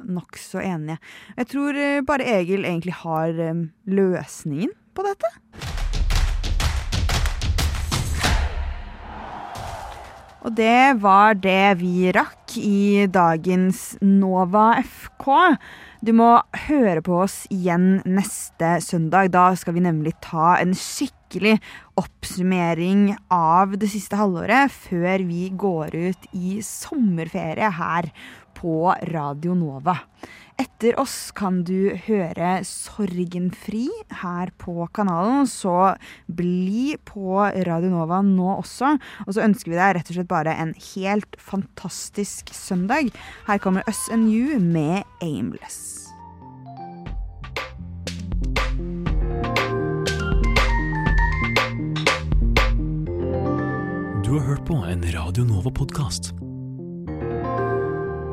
[0.08, 0.98] nok så enige.
[1.36, 5.32] Jeg tror eh, bare Egil egentlig har eh, løsningen på dette.
[10.42, 15.26] Og det var det vi rakk i dagens Nova FK.
[16.02, 16.28] Du må
[16.66, 19.30] høre på oss igjen neste søndag.
[19.34, 21.58] Da skal vi nemlig ta en skikkelig
[22.00, 28.10] oppsummering av det siste halvåret før vi går ut i sommerferie her
[28.58, 29.96] på Radio Nova.
[30.60, 33.86] Etter oss kan du høre Sorgenfri
[34.20, 35.94] her på kanalen, så
[36.28, 38.92] bli på Radio Nova nå også.
[39.26, 43.12] Og så ønsker vi deg rett og slett bare en helt fantastisk søndag.
[43.48, 46.02] Her kommer Us and You med Aimless.
[54.22, 56.51] Du har hørt på en Radio Nova-podkast.